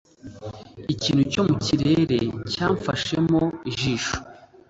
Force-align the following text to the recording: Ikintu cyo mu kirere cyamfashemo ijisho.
Ikintu 0.93 1.21
cyo 1.31 1.41
mu 1.47 1.55
kirere 1.65 2.19
cyamfashemo 2.51 3.41
ijisho. 3.69 4.15